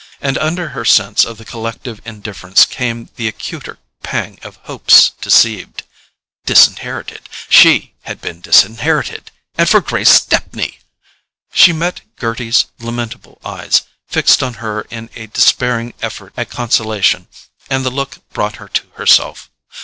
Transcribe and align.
And 0.19 0.35
under 0.39 0.69
her 0.69 0.83
sense 0.83 1.23
of 1.25 1.37
the 1.37 1.45
collective 1.45 2.01
indifference 2.05 2.65
came 2.65 3.09
the 3.17 3.27
acuter 3.27 3.77
pang 4.01 4.39
of 4.41 4.55
hopes 4.63 5.11
deceived. 5.21 5.83
Disinherited—she 6.43 7.93
had 8.01 8.19
been 8.19 8.41
disinherited—and 8.41 9.69
for 9.69 9.79
Grace 9.79 10.09
Stepney! 10.09 10.79
She 11.53 11.71
met 11.71 12.01
Gerty's 12.19 12.65
lamentable 12.79 13.37
eyes, 13.45 13.83
fixed 14.07 14.41
on 14.41 14.55
her 14.55 14.87
in 14.89 15.11
a 15.15 15.27
despairing 15.27 15.93
effort 16.01 16.33
at 16.35 16.49
consolation, 16.49 17.27
and 17.69 17.85
the 17.85 17.91
look 17.91 18.27
brought 18.33 18.55
her 18.55 18.69
to 18.69 18.87
herself. 18.95 19.51